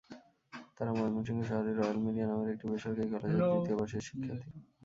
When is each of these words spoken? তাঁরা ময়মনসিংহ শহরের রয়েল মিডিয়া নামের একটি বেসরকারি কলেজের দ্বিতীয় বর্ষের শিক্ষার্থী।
তাঁরা 0.75 0.91
ময়মনসিংহ 0.93 1.39
শহরের 1.49 1.75
রয়েল 1.77 1.97
মিডিয়া 2.05 2.27
নামের 2.27 2.51
একটি 2.53 2.65
বেসরকারি 2.71 3.09
কলেজের 3.13 3.39
দ্বিতীয় 3.51 3.75
বর্ষের 3.79 4.05
শিক্ষার্থী। 4.07 4.49